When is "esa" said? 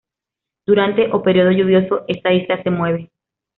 2.07-2.33